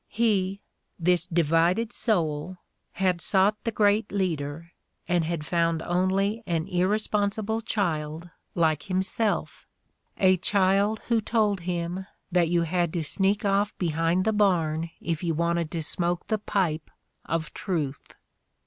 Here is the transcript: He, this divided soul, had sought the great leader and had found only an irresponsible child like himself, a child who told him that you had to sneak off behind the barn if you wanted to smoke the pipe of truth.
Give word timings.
He, 0.09 0.61
this 0.99 1.27
divided 1.27 1.93
soul, 1.93 2.57
had 2.93 3.21
sought 3.21 3.55
the 3.63 3.71
great 3.71 4.11
leader 4.11 4.71
and 5.07 5.23
had 5.25 5.45
found 5.45 5.83
only 5.83 6.41
an 6.47 6.67
irresponsible 6.67 7.61
child 7.61 8.31
like 8.55 8.81
himself, 8.89 9.67
a 10.17 10.37
child 10.37 11.01
who 11.09 11.21
told 11.21 11.59
him 11.59 12.07
that 12.31 12.49
you 12.49 12.63
had 12.63 12.91
to 12.93 13.03
sneak 13.03 13.45
off 13.45 13.77
behind 13.77 14.25
the 14.25 14.33
barn 14.33 14.89
if 14.99 15.23
you 15.23 15.35
wanted 15.35 15.69
to 15.69 15.83
smoke 15.83 16.25
the 16.25 16.39
pipe 16.39 16.89
of 17.27 17.53
truth. 17.53 18.15